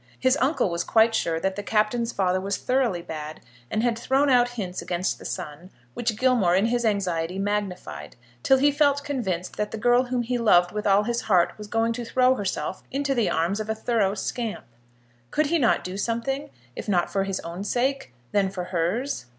His 0.19 0.35
uncle 0.41 0.71
was 0.71 0.83
quite 0.83 1.13
sure 1.13 1.39
that 1.39 1.55
the 1.55 1.61
Captain's 1.61 2.11
father 2.11 2.41
was 2.41 2.57
thoroughly 2.57 3.03
bad, 3.03 3.39
and 3.69 3.83
had 3.83 3.95
thrown 3.99 4.31
out 4.31 4.49
hints 4.57 4.81
against 4.81 5.19
the 5.19 5.25
son, 5.25 5.69
which 5.93 6.17
Gilmore 6.17 6.55
in 6.55 6.65
his 6.65 6.83
anxiety 6.83 7.37
magnified 7.37 8.15
till 8.41 8.57
he 8.57 8.71
felt 8.71 9.03
convinced 9.03 9.57
that 9.57 9.69
the 9.69 9.77
girl 9.77 10.05
whom 10.05 10.23
he 10.23 10.39
loved 10.39 10.71
with 10.71 10.87
all 10.87 11.03
his 11.03 11.21
heart 11.21 11.55
was 11.55 11.67
going 11.67 11.93
to 11.93 12.03
throw 12.03 12.33
herself 12.33 12.81
into 12.89 13.13
the 13.13 13.29
arms 13.29 13.59
of 13.59 13.69
a 13.69 13.75
thorough 13.75 14.15
scamp. 14.15 14.65
Could 15.29 15.45
he 15.45 15.59
not 15.59 15.83
do 15.83 15.97
something, 15.97 16.49
if 16.75 16.89
not 16.89 17.11
for 17.11 17.23
his 17.23 17.39
own 17.41 17.63
sake, 17.63 18.11
then 18.31 18.49
for 18.49 18.63
hers? 18.63 19.27